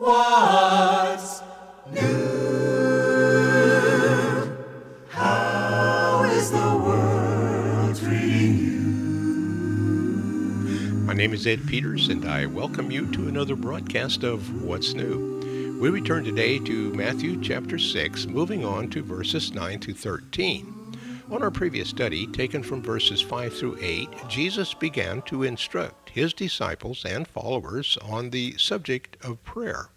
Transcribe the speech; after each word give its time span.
What's 0.00 1.42
new? 1.90 2.06
How 5.08 6.22
is 6.30 6.52
the 6.52 6.56
world 6.56 7.98
treating 7.98 8.58
you? 8.58 8.70
My 11.04 11.14
name 11.14 11.34
is 11.34 11.48
Ed 11.48 11.66
Peters, 11.66 12.06
and 12.10 12.24
I 12.26 12.46
welcome 12.46 12.92
you 12.92 13.10
to 13.10 13.26
another 13.26 13.56
broadcast 13.56 14.22
of 14.22 14.62
What's 14.62 14.94
New. 14.94 15.80
We 15.80 15.88
return 15.88 16.22
today 16.22 16.60
to 16.60 16.92
Matthew 16.92 17.42
chapter 17.42 17.76
6, 17.76 18.26
moving 18.26 18.64
on 18.64 18.90
to 18.90 19.02
verses 19.02 19.52
9 19.52 19.80
to 19.80 19.92
13. 19.92 20.77
On 21.30 21.42
our 21.42 21.50
previous 21.50 21.90
study, 21.90 22.26
taken 22.26 22.62
from 22.62 22.82
verses 22.82 23.20
5 23.20 23.52
through 23.54 23.76
8, 23.82 24.08
Jesus 24.28 24.72
began 24.72 25.20
to 25.22 25.42
instruct 25.42 26.08
his 26.08 26.32
disciples 26.32 27.04
and 27.04 27.28
followers 27.28 27.98
on 28.02 28.30
the 28.30 28.56
subject 28.56 29.22
of 29.22 29.44
prayer, 29.44 29.90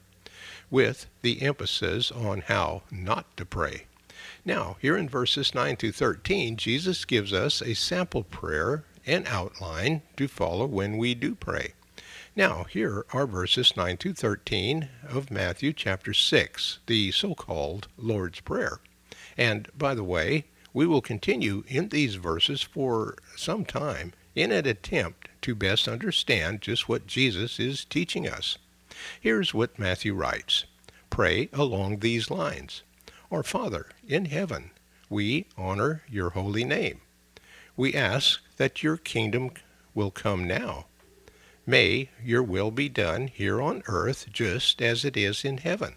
with 0.69 1.07
the 1.21 1.41
emphasis 1.41 2.11
on 2.11 2.41
how 2.41 2.81
not 2.91 3.37
to 3.37 3.45
pray. 3.45 3.85
Now, 4.43 4.75
here 4.81 4.97
in 4.97 5.07
verses 5.07 5.55
9 5.55 5.77
through 5.77 5.93
13, 5.93 6.57
Jesus 6.57 7.05
gives 7.05 7.31
us 7.31 7.61
a 7.61 7.75
sample 7.75 8.23
prayer 8.23 8.83
and 9.05 9.25
outline 9.27 10.01
to 10.17 10.27
follow 10.27 10.65
when 10.65 10.97
we 10.97 11.15
do 11.15 11.33
pray. 11.33 11.73
Now, 12.35 12.65
here 12.65 13.05
are 13.13 13.25
verses 13.25 13.77
9 13.77 13.95
to 13.97 14.13
13 14.13 14.89
of 15.07 15.31
Matthew 15.31 15.71
chapter 15.71 16.13
6, 16.13 16.79
the 16.87 17.09
so 17.11 17.35
called 17.35 17.87
Lord's 17.97 18.41
Prayer. 18.41 18.81
And 19.37 19.69
by 19.77 19.95
the 19.95 20.03
way, 20.03 20.43
we 20.73 20.87
will 20.87 21.01
continue 21.01 21.63
in 21.67 21.89
these 21.89 22.15
verses 22.15 22.61
for 22.61 23.15
some 23.35 23.65
time 23.65 24.13
in 24.35 24.51
an 24.51 24.65
attempt 24.65 25.27
to 25.41 25.53
best 25.55 25.87
understand 25.87 26.61
just 26.61 26.87
what 26.87 27.07
Jesus 27.07 27.59
is 27.59 27.83
teaching 27.85 28.27
us. 28.27 28.57
Here's 29.19 29.53
what 29.53 29.79
Matthew 29.79 30.13
writes 30.13 30.65
Pray 31.09 31.49
along 31.51 31.99
these 31.99 32.31
lines 32.31 32.83
Our 33.29 33.43
Father 33.43 33.87
in 34.07 34.25
heaven, 34.25 34.71
we 35.09 35.47
honor 35.57 36.03
your 36.09 36.29
holy 36.29 36.63
name. 36.63 37.01
We 37.75 37.93
ask 37.93 38.41
that 38.57 38.83
your 38.83 38.97
kingdom 38.97 39.51
will 39.93 40.11
come 40.11 40.47
now. 40.47 40.85
May 41.65 42.09
your 42.23 42.43
will 42.43 42.71
be 42.71 42.89
done 42.89 43.27
here 43.27 43.61
on 43.61 43.83
earth 43.87 44.27
just 44.31 44.81
as 44.81 45.03
it 45.03 45.17
is 45.17 45.43
in 45.43 45.57
heaven. 45.57 45.95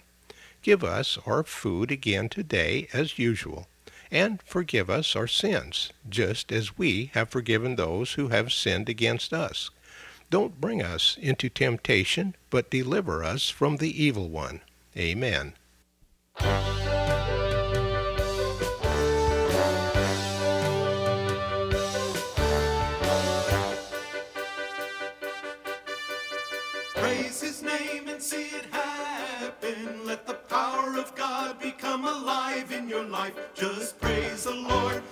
Give 0.62 0.82
us 0.82 1.18
our 1.26 1.44
food 1.44 1.92
again 1.92 2.28
today 2.28 2.88
as 2.92 3.18
usual 3.18 3.68
and 4.14 4.40
forgive 4.42 4.88
us 4.88 5.16
our 5.16 5.26
sins, 5.26 5.92
just 6.08 6.52
as 6.52 6.78
we 6.78 7.10
have 7.14 7.28
forgiven 7.28 7.74
those 7.74 8.12
who 8.12 8.28
have 8.28 8.52
sinned 8.52 8.88
against 8.88 9.32
us. 9.32 9.70
Don't 10.30 10.60
bring 10.60 10.80
us 10.80 11.18
into 11.20 11.48
temptation, 11.48 12.36
but 12.48 12.70
deliver 12.70 13.24
us 13.24 13.50
from 13.50 13.78
the 13.78 14.02
evil 14.02 14.28
one. 14.28 14.60
Amen. 14.96 15.54
Praise 26.94 27.40
his 27.40 27.62
name 27.62 28.08
and 28.08 28.22
see 28.22 28.44
it 28.44 28.66
happen. 28.70 30.06
Let 30.06 30.24
the 30.28 30.33
of 30.96 31.14
God 31.14 31.60
become 31.60 32.04
alive 32.04 32.72
in 32.72 32.88
your 32.88 33.04
life. 33.04 33.34
Just 33.54 34.00
praise 34.00 34.44
the 34.44 34.54
Lord. 34.54 35.02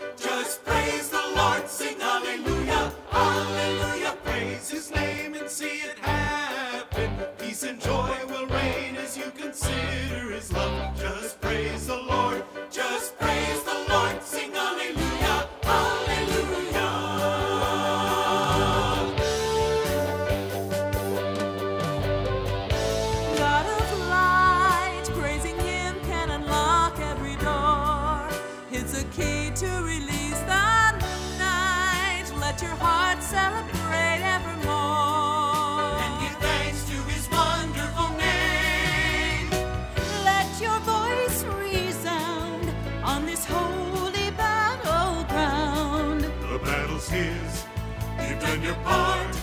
You've 48.52 48.64
your 48.64 48.74
part. 48.84 49.41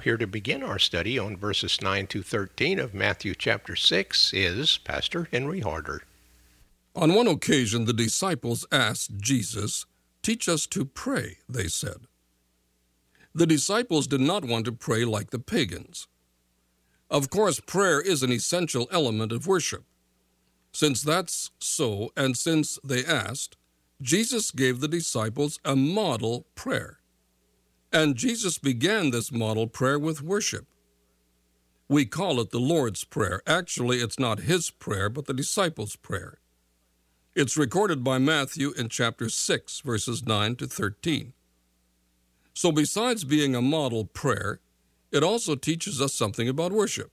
Here 0.00 0.16
to 0.16 0.26
begin 0.26 0.62
our 0.62 0.78
study 0.78 1.18
on 1.18 1.36
verses 1.36 1.80
9 1.82 2.06
to 2.08 2.22
13 2.22 2.78
of 2.78 2.94
Matthew 2.94 3.34
chapter 3.34 3.76
6 3.76 4.32
is 4.32 4.78
Pastor 4.78 5.28
Henry 5.30 5.60
Harder. 5.60 6.02
On 6.96 7.14
one 7.14 7.26
occasion, 7.26 7.84
the 7.84 7.92
disciples 7.92 8.66
asked 8.72 9.18
Jesus, 9.18 9.86
Teach 10.22 10.48
us 10.48 10.66
to 10.68 10.84
pray, 10.84 11.38
they 11.48 11.68
said. 11.68 11.98
The 13.34 13.46
disciples 13.46 14.06
did 14.06 14.20
not 14.20 14.44
want 14.44 14.64
to 14.64 14.72
pray 14.72 15.04
like 15.04 15.30
the 15.30 15.38
pagans. 15.38 16.08
Of 17.10 17.28
course, 17.28 17.60
prayer 17.60 18.00
is 18.00 18.22
an 18.22 18.32
essential 18.32 18.88
element 18.90 19.32
of 19.32 19.46
worship. 19.46 19.84
Since 20.72 21.02
that's 21.02 21.50
so, 21.58 22.10
and 22.16 22.36
since 22.36 22.78
they 22.84 23.04
asked, 23.04 23.56
Jesus 24.00 24.50
gave 24.50 24.80
the 24.80 24.88
disciples 24.88 25.58
a 25.64 25.76
model 25.76 26.46
prayer. 26.54 26.99
And 27.92 28.14
Jesus 28.14 28.58
began 28.58 29.10
this 29.10 29.32
model 29.32 29.66
prayer 29.66 29.98
with 29.98 30.22
worship. 30.22 30.66
We 31.88 32.06
call 32.06 32.38
it 32.40 32.50
the 32.50 32.60
Lord's 32.60 33.02
Prayer. 33.02 33.42
Actually, 33.48 33.98
it's 33.98 34.18
not 34.18 34.40
his 34.40 34.70
prayer, 34.70 35.08
but 35.08 35.26
the 35.26 35.34
disciples' 35.34 35.96
prayer. 35.96 36.38
It's 37.34 37.56
recorded 37.56 38.04
by 38.04 38.18
Matthew 38.18 38.72
in 38.78 38.88
chapter 38.88 39.28
6, 39.28 39.80
verses 39.80 40.24
9 40.24 40.54
to 40.56 40.66
13. 40.68 41.32
So, 42.54 42.70
besides 42.70 43.24
being 43.24 43.56
a 43.56 43.62
model 43.62 44.04
prayer, 44.04 44.60
it 45.10 45.24
also 45.24 45.56
teaches 45.56 46.00
us 46.00 46.14
something 46.14 46.48
about 46.48 46.70
worship. 46.70 47.10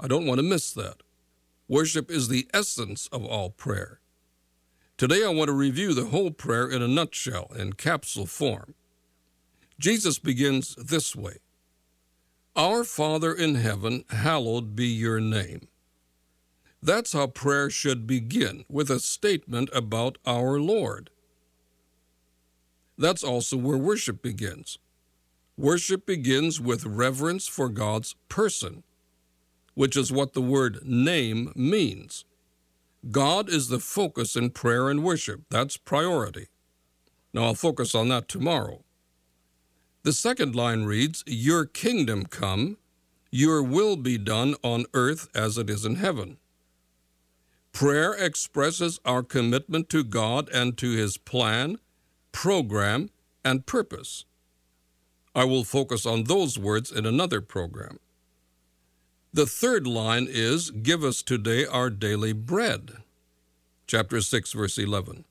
I 0.00 0.08
don't 0.08 0.26
want 0.26 0.38
to 0.38 0.44
miss 0.44 0.72
that. 0.72 1.04
Worship 1.68 2.10
is 2.10 2.26
the 2.26 2.48
essence 2.52 3.08
of 3.12 3.24
all 3.24 3.50
prayer. 3.50 4.00
Today, 4.96 5.24
I 5.24 5.28
want 5.28 5.48
to 5.48 5.54
review 5.54 5.94
the 5.94 6.06
whole 6.06 6.32
prayer 6.32 6.68
in 6.68 6.82
a 6.82 6.88
nutshell, 6.88 7.52
in 7.56 7.74
capsule 7.74 8.26
form. 8.26 8.74
Jesus 9.78 10.18
begins 10.18 10.74
this 10.76 11.16
way 11.16 11.38
Our 12.54 12.84
Father 12.84 13.32
in 13.32 13.56
heaven, 13.56 14.04
hallowed 14.10 14.76
be 14.76 14.86
your 14.86 15.20
name. 15.20 15.68
That's 16.82 17.14
how 17.14 17.28
prayer 17.28 17.70
should 17.70 18.06
begin, 18.06 18.64
with 18.68 18.90
a 18.90 19.00
statement 19.00 19.70
about 19.72 20.18
our 20.26 20.60
Lord. 20.60 21.10
That's 22.98 23.24
also 23.24 23.56
where 23.56 23.78
worship 23.78 24.22
begins. 24.22 24.78
Worship 25.56 26.04
begins 26.04 26.60
with 26.60 26.84
reverence 26.84 27.46
for 27.46 27.68
God's 27.68 28.14
person, 28.28 28.82
which 29.74 29.96
is 29.96 30.12
what 30.12 30.34
the 30.34 30.42
word 30.42 30.80
name 30.84 31.52
means. 31.56 32.24
God 33.10 33.48
is 33.48 33.68
the 33.68 33.80
focus 33.80 34.36
in 34.36 34.50
prayer 34.50 34.88
and 34.88 35.02
worship. 35.02 35.42
That's 35.50 35.76
priority. 35.76 36.48
Now, 37.32 37.44
I'll 37.44 37.54
focus 37.54 37.94
on 37.94 38.08
that 38.08 38.28
tomorrow. 38.28 38.83
The 40.04 40.12
second 40.12 40.54
line 40.54 40.84
reads, 40.84 41.24
Your 41.26 41.64
kingdom 41.64 42.26
come, 42.26 42.76
your 43.30 43.62
will 43.62 43.96
be 43.96 44.18
done 44.18 44.54
on 44.62 44.84
earth 44.92 45.28
as 45.34 45.56
it 45.56 45.70
is 45.70 45.86
in 45.86 45.96
heaven. 45.96 46.36
Prayer 47.72 48.12
expresses 48.12 49.00
our 49.06 49.22
commitment 49.22 49.88
to 49.88 50.04
God 50.04 50.50
and 50.50 50.76
to 50.76 50.90
His 50.90 51.16
plan, 51.16 51.78
program, 52.32 53.08
and 53.42 53.64
purpose. 53.64 54.26
I 55.34 55.44
will 55.44 55.64
focus 55.64 56.04
on 56.04 56.24
those 56.24 56.58
words 56.58 56.92
in 56.92 57.06
another 57.06 57.40
program. 57.40 57.98
The 59.32 59.46
third 59.46 59.86
line 59.86 60.26
is, 60.28 60.70
Give 60.70 61.02
us 61.02 61.22
today 61.22 61.64
our 61.64 61.88
daily 61.88 62.34
bread. 62.34 62.98
Chapter 63.86 64.20
6, 64.20 64.52
verse 64.52 64.76
11. 64.76 65.24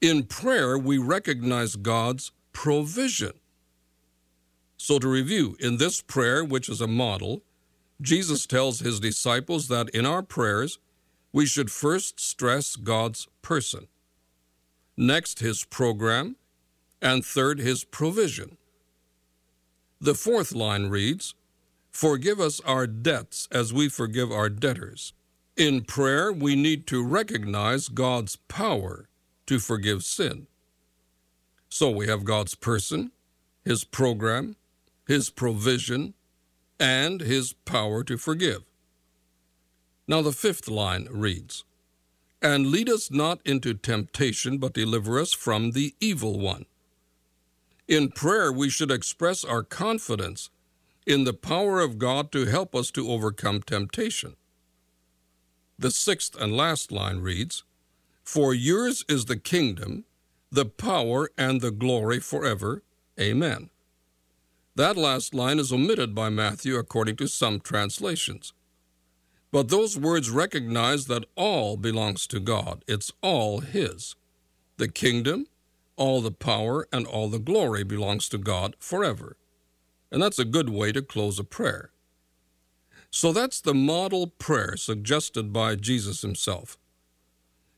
In 0.00 0.24
prayer, 0.24 0.78
we 0.78 0.96
recognize 0.96 1.76
God's 1.76 2.32
provision. 2.54 3.32
So, 4.82 4.98
to 4.98 5.08
review, 5.08 5.58
in 5.60 5.76
this 5.76 6.00
prayer, 6.00 6.42
which 6.42 6.70
is 6.70 6.80
a 6.80 6.86
model, 6.86 7.42
Jesus 8.00 8.46
tells 8.46 8.80
his 8.80 8.98
disciples 8.98 9.68
that 9.68 9.90
in 9.90 10.06
our 10.06 10.22
prayers, 10.22 10.78
we 11.34 11.44
should 11.44 11.70
first 11.70 12.18
stress 12.18 12.76
God's 12.76 13.28
person, 13.42 13.88
next, 14.96 15.40
his 15.40 15.64
program, 15.64 16.36
and 17.02 17.22
third, 17.22 17.58
his 17.58 17.84
provision. 17.84 18.56
The 20.00 20.14
fourth 20.14 20.52
line 20.54 20.86
reads, 20.86 21.34
Forgive 21.90 22.40
us 22.40 22.58
our 22.60 22.86
debts 22.86 23.48
as 23.52 23.74
we 23.74 23.90
forgive 23.90 24.32
our 24.32 24.48
debtors. 24.48 25.12
In 25.58 25.82
prayer, 25.82 26.32
we 26.32 26.56
need 26.56 26.86
to 26.86 27.04
recognize 27.04 27.88
God's 27.88 28.36
power 28.48 29.10
to 29.44 29.58
forgive 29.58 30.04
sin. 30.04 30.46
So 31.68 31.90
we 31.90 32.06
have 32.06 32.24
God's 32.24 32.54
person, 32.54 33.12
His 33.62 33.84
program, 33.84 34.56
His 35.10 35.28
provision, 35.28 36.14
and 36.78 37.20
His 37.20 37.52
power 37.52 38.04
to 38.04 38.16
forgive. 38.16 38.62
Now 40.06 40.22
the 40.22 40.30
fifth 40.30 40.68
line 40.68 41.08
reads, 41.10 41.64
And 42.40 42.68
lead 42.68 42.88
us 42.88 43.10
not 43.10 43.40
into 43.44 43.74
temptation, 43.74 44.58
but 44.58 44.72
deliver 44.72 45.18
us 45.18 45.32
from 45.32 45.72
the 45.72 45.96
evil 45.98 46.38
one. 46.38 46.64
In 47.88 48.12
prayer, 48.12 48.52
we 48.52 48.70
should 48.70 48.92
express 48.92 49.42
our 49.42 49.64
confidence 49.64 50.48
in 51.04 51.24
the 51.24 51.34
power 51.34 51.80
of 51.80 51.98
God 51.98 52.30
to 52.30 52.44
help 52.44 52.76
us 52.76 52.92
to 52.92 53.10
overcome 53.10 53.62
temptation. 53.62 54.36
The 55.76 55.90
sixth 55.90 56.40
and 56.40 56.56
last 56.56 56.92
line 56.92 57.18
reads, 57.18 57.64
For 58.22 58.54
yours 58.54 59.04
is 59.08 59.24
the 59.24 59.38
kingdom, 59.38 60.04
the 60.52 60.66
power, 60.66 61.30
and 61.36 61.60
the 61.60 61.72
glory 61.72 62.20
forever. 62.20 62.84
Amen. 63.18 63.70
That 64.80 64.96
last 64.96 65.34
line 65.34 65.58
is 65.58 65.74
omitted 65.74 66.14
by 66.14 66.30
Matthew 66.30 66.78
according 66.78 67.16
to 67.16 67.28
some 67.28 67.60
translations. 67.60 68.54
But 69.52 69.68
those 69.68 69.98
words 69.98 70.30
recognize 70.30 71.04
that 71.04 71.26
all 71.36 71.76
belongs 71.76 72.26
to 72.28 72.40
God. 72.40 72.82
It's 72.88 73.12
all 73.20 73.60
His. 73.60 74.16
The 74.78 74.88
kingdom, 74.88 75.48
all 75.96 76.22
the 76.22 76.30
power 76.30 76.88
and 76.94 77.06
all 77.06 77.28
the 77.28 77.38
glory 77.38 77.84
belongs 77.84 78.26
to 78.30 78.38
God 78.38 78.74
forever. 78.78 79.36
And 80.10 80.22
that's 80.22 80.38
a 80.38 80.46
good 80.46 80.70
way 80.70 80.92
to 80.92 81.02
close 81.02 81.38
a 81.38 81.44
prayer. 81.44 81.90
So 83.10 83.34
that's 83.34 83.60
the 83.60 83.74
model 83.74 84.28
prayer 84.28 84.78
suggested 84.78 85.52
by 85.52 85.74
Jesus 85.74 86.22
himself. 86.22 86.78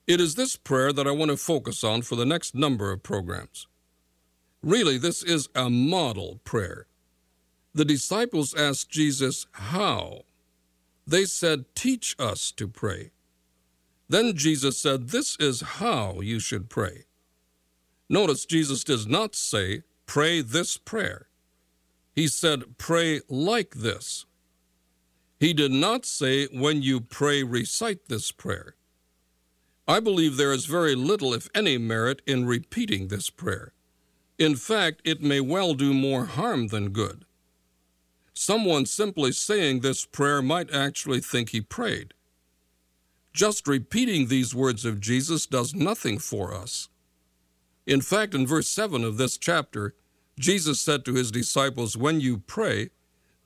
It 0.07 0.21
is 0.21 0.37
this 0.37 0.55
prayer 0.55 0.93
that 0.93 1.09
I 1.09 1.11
want 1.11 1.33
to 1.33 1.37
focus 1.37 1.83
on 1.83 2.03
for 2.03 2.15
the 2.15 2.27
next 2.27 2.55
number 2.55 2.93
of 2.93 3.03
programs. 3.03 3.67
Really, 4.63 4.99
this 4.99 5.25
is 5.25 5.49
a 5.57 5.69
model 5.69 6.39
prayer. 6.45 6.87
The 7.75 7.85
disciples 7.85 8.55
asked 8.55 8.91
Jesus, 8.91 9.47
How? 9.53 10.23
They 11.07 11.25
said, 11.25 11.65
Teach 11.75 12.15
us 12.19 12.53
to 12.53 12.69
pray. 12.69 13.13
Then 14.09 14.37
Jesus 14.37 14.79
said, 14.79 15.09
This 15.09 15.37
is 15.41 15.61
how 15.61 16.21
you 16.21 16.39
should 16.39 16.69
pray. 16.69 17.05
Notice 18.13 18.45
Jesus 18.45 18.85
does 18.85 19.07
not 19.07 19.35
say, 19.35 19.85
pray 20.05 20.43
this 20.43 20.77
prayer. 20.77 21.29
He 22.15 22.29
said, 22.29 22.77
pray 22.77 23.23
like 23.27 23.77
this. 23.77 24.27
He 25.41 25.55
did 25.55 25.73
not 25.73 26.05
say, 26.05 26.45
when 26.53 26.83
you 26.83 27.01
pray, 27.01 27.43
recite 27.43 28.09
this 28.09 28.31
prayer. 28.31 28.77
I 29.89 29.99
believe 29.99 30.37
there 30.37 30.53
is 30.53 30.67
very 30.67 30.95
little, 30.95 31.33
if 31.33 31.49
any, 31.55 31.79
merit 31.79 32.21
in 32.27 32.45
repeating 32.45 33.09
this 33.09 33.31
prayer. 33.31 33.73
In 34.39 34.57
fact, 34.57 35.01
it 35.05 35.23
may 35.23 35.41
well 35.41 35.73
do 35.73 35.95
more 35.95 36.27
harm 36.27 36.69
than 36.69 36.91
good. 36.91 37.25
Someone 38.35 38.87
simply 38.87 39.33
saying 39.33 39.81
this 39.81 40.05
prayer 40.05 40.41
might 40.43 40.73
actually 40.73 41.21
think 41.21 41.51
he 41.51 41.61
prayed. 41.61 42.15
Just 43.33 43.67
repeating 43.67 44.29
these 44.29 44.55
words 44.55 44.85
of 44.85 45.01
Jesus 45.01 45.47
does 45.47 45.75
nothing 45.75 46.19
for 46.19 46.55
us. 46.55 46.89
In 47.87 48.01
fact, 48.01 48.35
in 48.35 48.47
verse 48.47 48.69
7 48.69 49.05
of 49.05 49.17
this 49.17 49.37
chapter, 49.37 49.95
Jesus 50.39 50.81
said 50.81 51.05
to 51.05 51.15
his 51.15 51.31
disciples, 51.31 51.97
When 51.97 52.21
you 52.21 52.39
pray, 52.39 52.91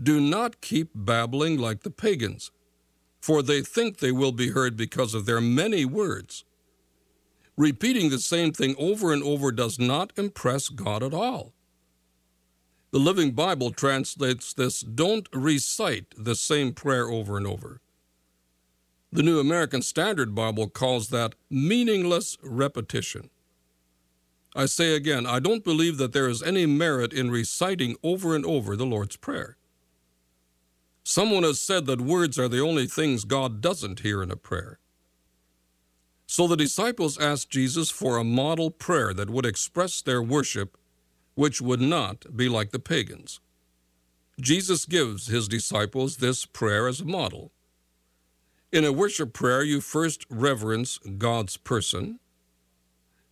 do 0.02 0.20
not 0.20 0.60
keep 0.60 0.90
babbling 0.94 1.58
like 1.58 1.82
the 1.82 1.90
pagans, 1.90 2.50
for 3.20 3.42
they 3.42 3.62
think 3.62 3.98
they 3.98 4.12
will 4.12 4.32
be 4.32 4.50
heard 4.50 4.76
because 4.76 5.14
of 5.14 5.26
their 5.26 5.40
many 5.40 5.84
words. 5.84 6.44
Repeating 7.56 8.10
the 8.10 8.18
same 8.18 8.52
thing 8.52 8.74
over 8.78 9.12
and 9.12 9.22
over 9.22 9.50
does 9.50 9.78
not 9.78 10.12
impress 10.16 10.68
God 10.68 11.02
at 11.02 11.14
all. 11.14 11.54
The 12.96 13.02
Living 13.02 13.32
Bible 13.32 13.72
translates 13.72 14.54
this 14.54 14.80
don't 14.80 15.28
recite 15.30 16.14
the 16.16 16.34
same 16.34 16.72
prayer 16.72 17.10
over 17.10 17.36
and 17.36 17.46
over. 17.46 17.82
The 19.12 19.22
New 19.22 19.38
American 19.38 19.82
Standard 19.82 20.34
Bible 20.34 20.70
calls 20.70 21.10
that 21.10 21.34
meaningless 21.50 22.38
repetition. 22.42 23.28
I 24.54 24.64
say 24.64 24.96
again, 24.96 25.26
I 25.26 25.40
don't 25.40 25.62
believe 25.62 25.98
that 25.98 26.14
there 26.14 26.26
is 26.26 26.42
any 26.42 26.64
merit 26.64 27.12
in 27.12 27.30
reciting 27.30 27.96
over 28.02 28.34
and 28.34 28.46
over 28.46 28.76
the 28.76 28.86
Lord's 28.86 29.18
Prayer. 29.18 29.58
Someone 31.04 31.42
has 31.42 31.60
said 31.60 31.84
that 31.84 32.00
words 32.00 32.38
are 32.38 32.48
the 32.48 32.62
only 32.62 32.86
things 32.86 33.26
God 33.26 33.60
doesn't 33.60 34.00
hear 34.00 34.22
in 34.22 34.30
a 34.30 34.36
prayer. 34.36 34.78
So 36.26 36.46
the 36.46 36.56
disciples 36.56 37.18
asked 37.18 37.50
Jesus 37.50 37.90
for 37.90 38.16
a 38.16 38.24
model 38.24 38.70
prayer 38.70 39.12
that 39.12 39.28
would 39.28 39.44
express 39.44 40.00
their 40.00 40.22
worship, 40.22 40.78
which 41.36 41.60
would 41.60 41.80
not 41.80 42.36
be 42.36 42.48
like 42.48 42.72
the 42.72 42.80
pagans. 42.80 43.40
Jesus 44.40 44.84
gives 44.84 45.28
his 45.28 45.46
disciples 45.46 46.16
this 46.16 46.44
prayer 46.44 46.88
as 46.88 47.00
a 47.00 47.04
model. 47.04 47.52
In 48.72 48.84
a 48.84 48.92
worship 48.92 49.32
prayer, 49.32 49.62
you 49.62 49.80
first 49.80 50.26
reverence 50.28 50.98
God's 51.18 51.56
person, 51.56 52.18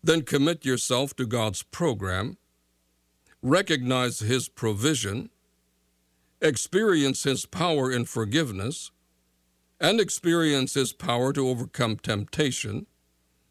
then 0.02 0.22
commit 0.22 0.64
yourself 0.64 1.16
to 1.16 1.26
God's 1.26 1.62
program, 1.62 2.36
recognize 3.42 4.20
His 4.20 4.48
provision, 4.48 5.30
experience 6.40 7.24
His 7.24 7.46
power 7.46 7.90
in 7.90 8.04
forgiveness, 8.04 8.90
and 9.80 9.98
experience 9.98 10.74
His 10.74 10.92
power 10.92 11.32
to 11.32 11.48
overcome 11.48 11.96
temptation, 11.96 12.86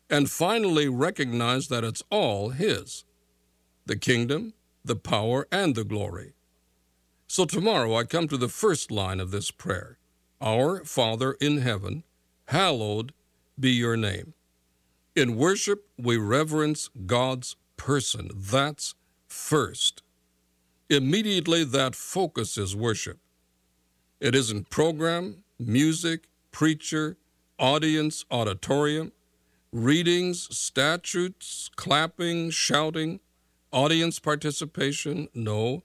and 0.09 0.29
finally 0.29 0.87
recognize 0.87 1.67
that 1.67 1.83
it's 1.83 2.03
all 2.09 2.49
His 2.49 3.03
the 3.85 3.95
kingdom, 3.95 4.53
the 4.83 4.95
power, 4.95 5.47
and 5.51 5.75
the 5.75 5.83
glory. 5.83 6.33
So 7.27 7.45
tomorrow 7.45 7.95
I 7.95 8.03
come 8.03 8.27
to 8.27 8.37
the 8.37 8.49
first 8.49 8.91
line 8.91 9.19
of 9.19 9.31
this 9.31 9.51
prayer 9.51 9.97
Our 10.41 10.83
Father 10.85 11.33
in 11.33 11.59
heaven, 11.59 12.03
hallowed 12.47 13.13
be 13.59 13.71
your 13.71 13.97
name. 13.97 14.33
In 15.15 15.37
worship, 15.37 15.87
we 15.97 16.17
reverence 16.17 16.89
God's 17.05 17.55
person. 17.77 18.29
That's 18.35 18.95
first. 19.27 20.01
Immediately, 20.89 21.63
that 21.65 21.95
focuses 21.95 22.75
worship. 22.75 23.19
It 24.19 24.35
isn't 24.35 24.69
program, 24.69 25.43
music, 25.59 26.27
preacher, 26.51 27.17
audience, 27.59 28.25
auditorium, 28.31 29.11
readings, 29.71 30.55
statutes, 30.55 31.69
clapping, 31.75 32.49
shouting. 32.51 33.19
Audience 33.73 34.19
participation? 34.19 35.29
No. 35.33 35.81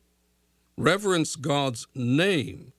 Reverence 0.76 1.36
God's 1.36 1.86
name, 1.94 2.74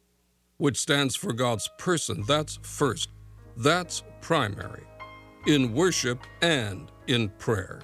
which 0.58 0.78
stands 0.78 1.16
for 1.16 1.34
God's 1.34 1.68
person. 1.80 2.24
That's 2.28 2.60
first. 2.62 3.10
That's 3.58 4.04
primary 4.22 4.84
in 5.48 5.74
worship 5.74 6.20
and 6.44 6.92
in 7.08 7.30
prayer. 7.40 7.82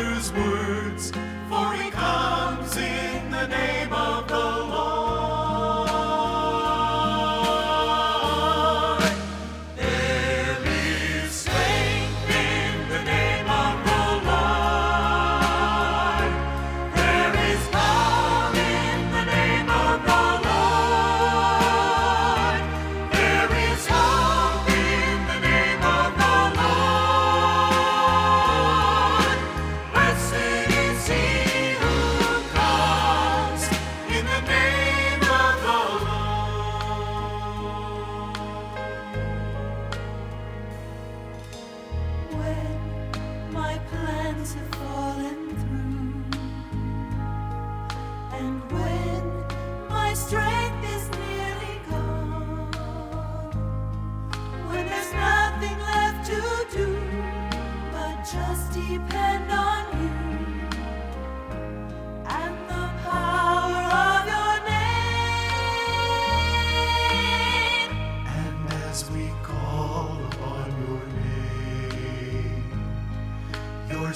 wonders 0.00 0.32
were. 0.32 0.59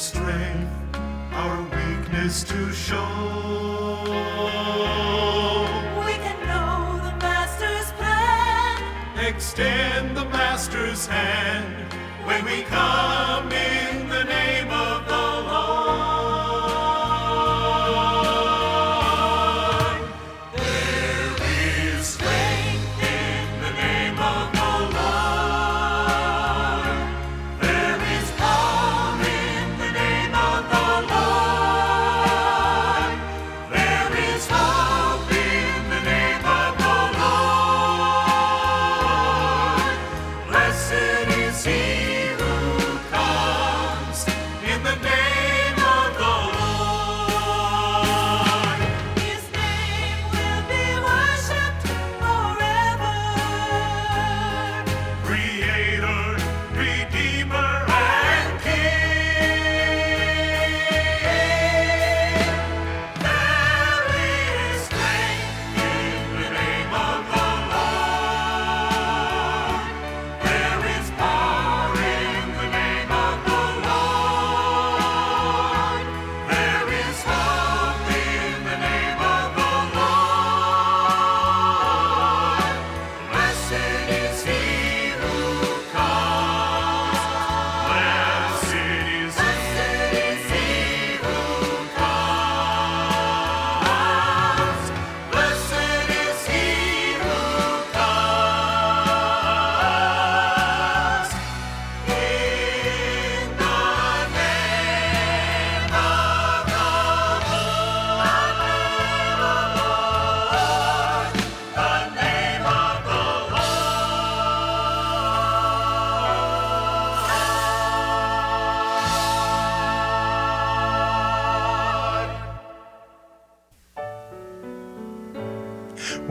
strength, 0.04 0.70
our 1.32 1.62
weakness 1.62 2.44
to 2.44 2.70
show. 2.72 4.04
We 6.04 6.12
can 6.24 6.38
know 6.46 7.00
the 7.08 7.16
Master's 7.24 7.90
plan, 7.92 9.24
extend 9.24 10.14
the 10.14 10.26
Master's 10.26 11.06
hand 11.06 11.90
when 12.26 12.44
we 12.44 12.64
come 12.64 13.50
in. 13.50 13.93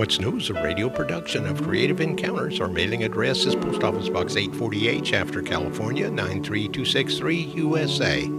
What's 0.03 0.19
New 0.19 0.35
is 0.35 0.49
a 0.49 0.53
radio 0.55 0.89
production 0.89 1.45
of 1.45 1.63
Creative 1.63 2.01
Encounters. 2.01 2.59
Our 2.59 2.67
mailing 2.67 3.05
address 3.05 3.45
is 3.45 3.55
Post 3.55 3.85
Office 3.85 4.09
Box 4.09 4.35
848, 4.35 5.07
Shafter 5.07 5.41
California 5.41 6.11
93263, 6.11 7.37
USA. 7.55 8.32